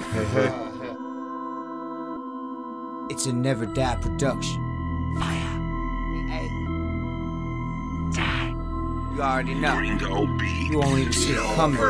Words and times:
It's 3.10 3.26
a 3.26 3.32
never 3.32 3.66
die 3.66 3.96
production. 3.96 5.16
Fire. 5.18 5.34
Hey. 6.30 6.48
Die. 8.14 8.54
You 9.16 9.20
already 9.20 9.54
know. 9.54 9.80
You 9.80 10.78
won't 10.78 11.00
even 11.00 11.12
see 11.12 11.32
it 11.32 11.56
coming. 11.56 11.80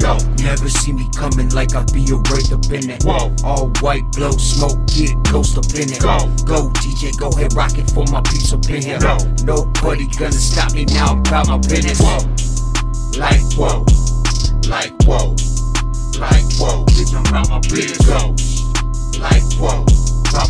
Yo, 0.00 0.16
never 0.42 0.68
see 0.70 0.92
me 0.94 1.06
coming 1.14 1.50
like 1.50 1.74
I 1.74 1.84
be 1.92 2.10
a 2.10 2.16
wraith 2.16 2.50
up 2.50 2.64
in 2.72 2.88
it. 2.88 3.04
Whoa. 3.04 3.36
All 3.44 3.68
white, 3.82 4.10
blow 4.12 4.32
smoke, 4.32 4.78
get 4.86 5.14
ghost 5.30 5.58
up 5.58 5.66
in 5.74 5.92
it. 5.92 6.00
Go. 6.00 6.16
go 6.46 6.70
DJ, 6.80 7.14
go 7.18 7.28
ahead, 7.28 7.52
rock 7.52 7.76
it 7.76 7.90
for 7.90 8.06
my 8.10 8.22
piece 8.22 8.54
up 8.54 8.66
in 8.70 8.80
here. 8.80 8.98
Go. 8.98 9.18
Nobody 9.44 10.06
gonna 10.18 10.32
stop 10.32 10.72
me 10.72 10.86
now, 10.86 11.12
I'm 11.12 11.18
about 11.20 11.48
my 11.48 11.58
business. 11.58 12.00
Whoa. 12.00 12.43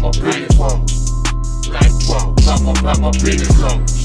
About 0.04 0.22
my 0.22 0.30
business. 0.30 0.56
Whoa. 0.58 0.84
Like 1.72 1.92
whoa, 2.04 2.32
about 2.32 2.62
my, 2.62 2.80
about 2.80 3.00
my 3.00 3.10
business. 3.10 4.03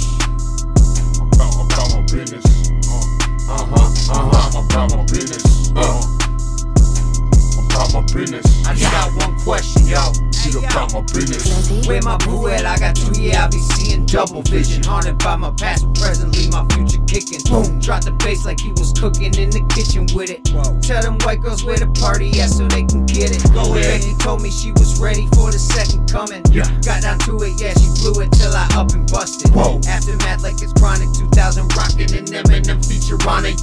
Business. 8.19 8.67
I 8.67 8.73
just 8.75 8.91
got 8.91 9.15
one 9.15 9.39
question, 9.39 9.87
yo. 9.87 10.11
Get 10.43 10.55
about 10.55 10.93
my 10.93 11.01
business. 11.01 11.87
Where 11.87 12.01
my 12.01 12.17
boo 12.17 12.47
at? 12.47 12.65
I 12.65 12.77
got 12.77 12.95
two, 12.95 13.11
yeah, 13.21 13.45
I 13.45 13.47
be 13.47 13.59
seeing 13.59 14.05
double 14.05 14.41
vision. 14.41 14.83
Haunted 14.83 15.17
by 15.19 15.35
my 15.35 15.51
past, 15.51 15.85
but 15.85 15.99
presently 15.99 16.47
my 16.49 16.65
future 16.71 17.03
kicking. 17.07 17.39
Boom, 17.47 17.79
drop 17.79 18.03
the 18.03 18.11
bass 18.11 18.45
like 18.45 18.59
he 18.59 18.71
was 18.71 18.91
cooking 18.93 19.35
in 19.35 19.49
the 19.49 19.63
kitchen 19.75 20.07
with 20.15 20.29
it. 20.29 20.43
Tell 20.83 21.01
them 21.01 21.17
white 21.23 21.41
girls 21.41 21.63
where 21.63 21.77
the 21.77 21.87
party 21.99 22.39
at 22.39 22.49
so 22.49 22.67
they 22.67 22.83
can 22.83 23.05
get 23.05 23.31
it. 23.31 23.43
Go 23.53 23.75
ahead. 23.75 23.99
Becky 23.99 24.15
told 24.15 24.41
me 24.41 24.51
she 24.51 24.71
was 24.73 24.99
ready 24.99 25.27
for 25.35 25.51
the 25.51 25.59
second 25.59 26.11
coming. 26.11 26.43
Yeah. 26.51 26.67
Got 26.83 27.03
down 27.03 27.19
to 27.27 27.35
it, 27.43 27.59
yeah, 27.59 27.75
she 27.75 27.87
blew 27.99 28.19
it 28.23 28.31
till 28.31 28.51
I 28.55 28.67
up 28.75 28.91
and 28.91 29.07
busted. 29.11 29.51
Whoa. 29.51 29.79
Aftermath 29.87 30.43
like 30.43 30.59
it's 30.63 30.73
chronic 30.73 31.11
2000 31.15 31.67
rockin' 31.75 32.15
and 32.15 32.27
Eminem 32.31 32.79
feature 32.83 33.19
on 33.27 33.43
it. 33.45 33.59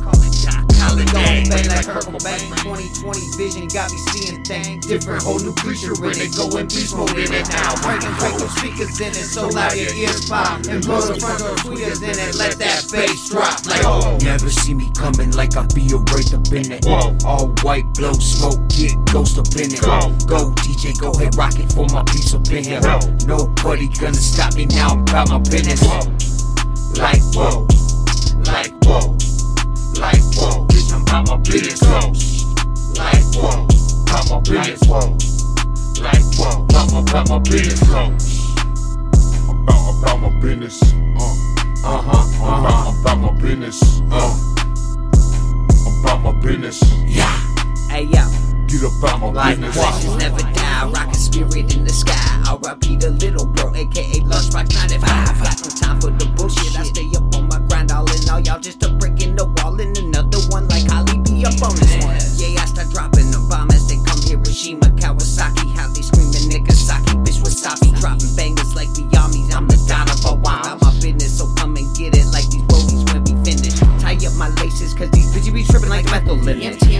Colin 0.86 1.06
going 1.06 1.48
bang 1.50 1.68
like 1.68 1.86
Kurt 1.86 2.06
Cobain. 2.06 2.46
2020 2.62 3.36
vision 3.36 3.66
got 3.68 3.90
me 3.90 3.98
seeing 4.14 4.42
things 4.44 4.86
different. 4.86 5.22
Whole 5.22 5.40
new 5.40 5.54
creature 5.54 5.94
in 5.98 6.14
it, 6.14 6.36
go 6.36 6.46
in 6.58 6.66
beast 6.70 6.94
mode 6.94 7.10
in 7.18 7.32
it 7.32 7.48
now. 7.50 7.74
Breaking, 7.82 8.14
break 8.22 8.34
those 8.38 8.54
speakers 8.54 9.00
in 9.00 9.10
it, 9.10 9.26
so 9.26 9.48
loud 9.48 9.74
your 9.74 9.92
ears 9.94 10.28
pop. 10.28 10.62
And 10.66 10.84
blow 10.84 11.02
the 11.02 11.18
front 11.18 11.40
door 11.40 11.56
tweeters 11.58 12.02
in 12.02 12.14
it, 12.14 12.34
let 12.36 12.58
that 12.58 12.86
bass 12.92 13.30
drop. 13.30 13.66
Like, 13.66 13.82
Whoa. 13.82 14.18
never 14.22 14.48
see 14.48 14.74
me 14.74 14.90
coming 14.94 15.32
like 15.32 15.56
I 15.56 15.66
be 15.74 15.90
a 15.90 15.98
wraith 16.14 16.34
up 16.34 16.46
in 16.54 16.70
it. 16.70 16.84
Whoa. 16.86 17.16
All 17.26 17.48
white, 17.66 17.86
blow 17.94 18.14
smoke, 18.14 18.62
get 18.70 18.94
ghost 19.10 19.38
up 19.38 19.50
in 19.58 19.74
it. 19.74 19.82
Go. 19.82 20.14
Go, 20.26 20.54
DJ, 20.62 20.94
go 20.98 21.10
ahead, 21.10 21.34
rock 21.36 21.58
it 21.58 21.72
for 21.72 21.86
my 21.90 22.02
piece 22.04 22.34
up 22.34 22.46
in 22.50 22.62
here. 22.62 22.80
Nobody 23.26 23.88
gonna 23.98 24.14
stop 24.14 24.54
me 24.54 24.66
now, 24.66 24.94
I'm 24.94 25.02
about 25.02 25.30
my 25.30 25.38
business. 25.38 25.82
Whoa. 25.82 26.06
Like, 26.96 27.20
whoa, 27.34 27.66
business. 34.48 34.80
whoa, 34.86 35.16
like, 36.02 36.22
whoa, 36.36 36.64
About 36.64 36.92
my, 36.92 37.00
about 37.00 37.28
my 37.28 37.38
business. 37.40 37.82
About, 39.48 39.98
about 39.98 40.20
my 40.20 40.40
business. 40.40 40.82
Uh, 40.82 41.34
uh 41.84 42.02
huh, 42.02 42.10
uh 42.10 42.22
huh, 42.42 42.92
about, 42.92 43.00
about 43.00 43.18
my 43.18 43.40
business. 43.40 43.82
Uh, 44.10 44.34
about 46.02 46.22
my 46.22 46.32
business. 46.40 46.82
yeah. 47.06 47.26
Hey, 47.88 48.04
yo. 48.04 48.22
Get 48.66 48.82
about 48.82 49.20
my 49.20 49.30
Like 49.30 49.56
business. 49.56 49.74
flashes 49.76 50.16
never 50.16 50.38
die, 50.52 50.90
rockin' 50.90 51.14
spirit 51.14 51.74
in 51.76 51.84
the 51.84 51.92
sky. 51.92 52.42
R.I.P. 52.48 52.96
the 52.96 53.10
little 53.10 53.46
bro, 53.46 53.74
aka 53.74 54.20
Lunchbox 54.20 54.74
95. 54.74 55.00
Got 55.42 55.62
no 55.64 55.70
time 55.70 56.00
for 56.00 56.10
the 56.10 56.26
bullshit. 56.36 56.78
I 56.78 56.82
stay 56.84 57.10
up 57.16 57.25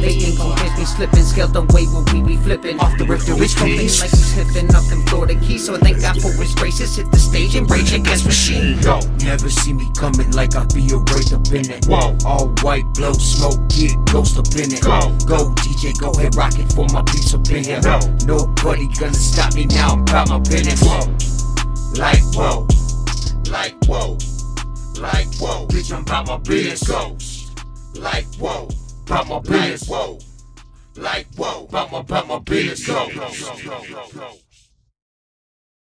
They 0.00 0.18
think 0.20 0.38
gon' 0.38 0.56
catch 0.56 0.78
me 0.78 0.84
slipping, 0.84 1.24
scaled 1.24 1.52
the 1.52 1.62
way 1.74 1.86
when 1.86 2.04
we 2.12 2.34
be 2.34 2.36
flipping. 2.42 2.78
Off 2.80 2.96
the 2.98 3.04
rip, 3.04 3.20
the 3.20 3.34
rich 3.34 3.56
like 3.60 3.72
we 3.72 3.88
slipping 3.88 4.74
up 4.74 4.84
them 4.86 5.02
Florida 5.06 5.34
keys. 5.40 5.66
So 5.66 5.76
thank 5.76 6.00
God 6.00 6.20
for 6.20 6.32
his 6.32 6.54
graces. 6.54 6.96
Hit 6.96 7.10
the 7.10 7.18
stage 7.18 7.56
and 7.56 7.70
rage 7.70 7.92
against 7.92 8.24
machine. 8.26 8.80
Go. 8.80 9.00
Never 9.24 9.50
see 9.50 9.72
me 9.72 9.90
coming 9.96 10.30
like 10.32 10.56
I 10.56 10.64
be 10.74 10.88
a 10.92 10.98
wraith 10.98 11.32
up 11.32 11.46
in 11.52 11.70
it. 11.70 11.86
Whoa. 11.86 12.16
All 12.24 12.48
white, 12.62 12.86
blow 12.94 13.12
smoke, 13.12 13.60
get 13.68 13.96
ghost 14.12 14.38
up 14.38 14.48
in 14.54 14.72
it. 14.72 14.82
Go. 14.82 15.12
Go, 15.26 15.50
DJ, 15.62 15.96
go 15.98 16.10
ahead, 16.12 16.36
rock 16.36 16.58
it 16.58 16.72
for 16.72 16.86
my 16.92 17.02
piece 17.02 17.34
up 17.34 17.48
in 17.50 17.64
here. 17.64 17.80
Go. 17.80 17.98
Nobody 18.26 18.88
gonna 18.98 19.14
stop 19.14 19.54
me 19.54 19.66
now, 19.66 19.94
I'm 19.94 20.02
about 20.02 20.28
my 20.28 20.38
business. 20.40 20.82
Whoa. 20.82 21.06
Like 21.96 22.22
whoa, 22.34 22.66
like 23.50 23.74
whoa, 23.86 24.18
like 25.00 25.32
whoa, 25.36 25.66
bitch, 25.68 25.94
I'm 25.94 26.02
about 26.02 26.26
my 26.26 26.36
business. 26.36 26.86
Go. 26.86 27.16
Like 27.98 28.26
whoa, 28.34 28.68
About 29.06 29.28
my 29.28 29.38
business. 29.38 29.88
whoa, 29.88 30.18
like 30.96 31.26
whoa, 31.36 31.64
About 31.66 31.92
my, 31.92 32.00
about 32.00 32.26
my 32.26 32.38
business. 32.40 32.86
Go. 32.86 33.08
Go. 33.08 33.28
Go. 33.64 33.82
Go. 33.88 34.08
Go. 34.12 34.45